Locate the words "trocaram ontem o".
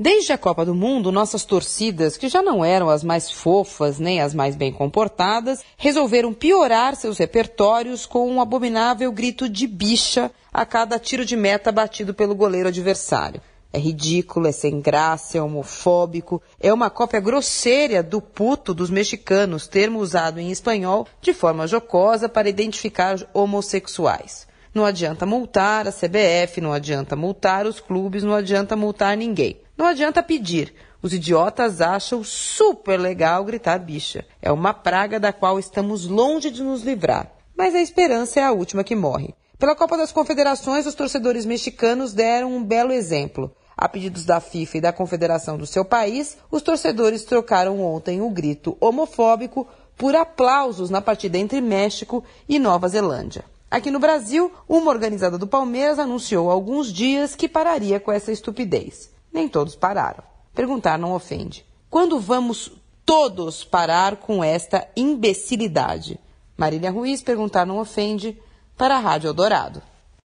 47.22-48.28